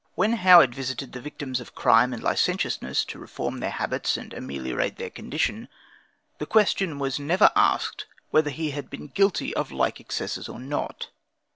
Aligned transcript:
When 0.15 0.33
Howard 0.33 0.73
visited 0.73 1.11
the 1.13 1.21
victims 1.21 1.59
of 1.59 1.75
crime 1.75 2.11
and 2.11 2.23
licentiousness, 2.23 3.05
to 3.05 3.19
reform 3.19 3.59
their 3.59 3.69
habits 3.69 4.17
and 4.17 4.33
ameliorate 4.33 4.95
their 4.97 5.11
condition, 5.11 5.67
the 6.39 6.47
question 6.47 6.97
was 6.97 7.19
never 7.19 7.51
asked 7.55 8.07
whether 8.31 8.49
he 8.49 8.71
had 8.71 8.89
been 8.89 9.09
guilty 9.09 9.55
of 9.55 9.71
like 9.71 9.99
excesses 9.99 10.49
or 10.49 10.59
not? 10.59 11.09